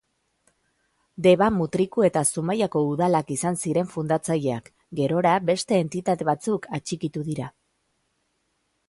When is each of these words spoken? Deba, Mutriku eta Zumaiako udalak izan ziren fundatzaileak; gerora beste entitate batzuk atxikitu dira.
Deba, 1.25 1.49
Mutriku 1.57 2.05
eta 2.07 2.23
Zumaiako 2.33 2.81
udalak 2.93 3.29
izan 3.35 3.59
ziren 3.65 3.91
fundatzaileak; 3.93 4.73
gerora 5.01 5.35
beste 5.51 5.79
entitate 5.85 6.29
batzuk 6.31 6.67
atxikitu 6.79 7.25
dira. 7.29 7.55